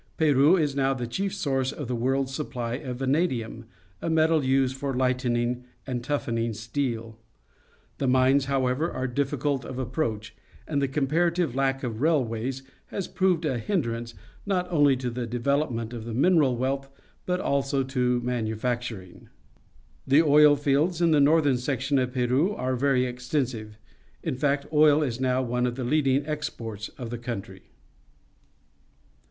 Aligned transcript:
Peru 0.17 0.57
is 0.57 0.75
now 0.75 0.95
the 0.95 1.05
chief 1.05 1.31
source 1.31 1.71
of 1.71 1.87
the 1.87 1.95
world's 1.95 2.33
supply 2.33 2.73
of 2.73 2.97
vanadiiun, 2.97 3.65
a 4.01 4.09
metal 4.09 4.43
used 4.43 4.75
for 4.75 4.93
Hght 4.93 4.97
The 4.97 4.97
Water 4.97 5.05
Front, 5.05 5.19
CaUao, 5.19 5.21
Peru 5.21 5.31
ening 5.31 5.63
and 5.85 6.03
toughening 6.03 6.53
steel. 6.53 7.19
The 7.99 8.07
mines, 8.07 8.45
how 8.45 8.65
ever, 8.65 8.89
are 8.91 9.05
difficult 9.05 9.63
of 9.63 9.77
approach, 9.77 10.35
and 10.67 10.81
the 10.81 10.87
com 10.87 11.05
parative 11.05 11.53
lack 11.53 11.83
of 11.83 12.01
railways 12.01 12.63
has 12.87 13.07
proved 13.07 13.45
a 13.45 13.59
hin 13.59 13.83
drance 13.83 14.15
not 14.43 14.65
only 14.71 14.97
to 14.97 15.11
the 15.11 15.27
development 15.27 15.93
of 15.93 16.05
the 16.05 16.15
mineral 16.15 16.57
wealth 16.57 16.89
but 17.27 17.39
also 17.39 17.83
to 17.83 18.21
manufacturing. 18.21 19.29
The 20.07 20.23
oil 20.23 20.55
fields 20.55 20.99
in 21.03 21.11
the 21.11 21.21
northern 21.21 21.59
section 21.59 21.99
of 21.99 22.13
Peru 22.15 22.53
are 22.55 22.75
very 22.75 23.05
extensive; 23.05 23.77
in 24.23 24.35
fact, 24.35 24.65
oil 24.73 25.03
is 25.03 25.21
now 25.21 25.43
one 25.43 25.67
of 25.67 25.75
the 25.75 25.83
leacUng 25.85 26.27
exports 26.27 26.89
of 26.97 27.11
the 27.11 27.19
country. 27.19 27.65